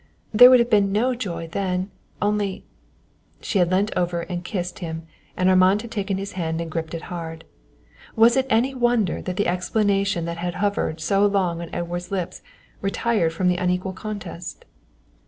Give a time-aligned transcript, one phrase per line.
[0.33, 1.91] there would have been no joy, then,
[2.23, 2.65] only"
[3.39, 5.05] She had leant over and kissed him
[5.37, 7.45] and Armand had taken his hand and gripped it hard.
[8.15, 12.41] Was it any wonder that the explanation that had hovered so long on Edward's lips
[12.81, 14.65] retired from the unequal contest?